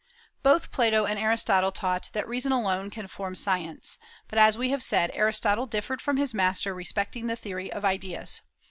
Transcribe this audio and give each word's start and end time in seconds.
Both 0.41 0.71
Plato 0.71 1.05
and 1.05 1.19
Aristotle 1.19 1.71
taught 1.71 2.09
that 2.13 2.27
reason 2.27 2.51
alone 2.51 2.89
can 2.89 3.07
form 3.07 3.35
science; 3.35 3.99
but, 4.27 4.39
as 4.39 4.57
we 4.57 4.69
have 4.71 4.81
said, 4.81 5.11
Aristotle 5.13 5.67
differed 5.67 6.01
from 6.01 6.17
his 6.17 6.33
master 6.33 6.73
respecting 6.73 7.27
the 7.27 7.35
theory 7.35 7.71
of 7.71 7.85
ideas. 7.85 8.41